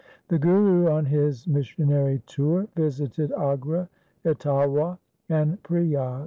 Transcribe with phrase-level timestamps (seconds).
[0.29, 3.87] The Guru On his missionary tour visited Agra,
[4.25, 4.97] Itawa,
[5.29, 6.19] and Priyag.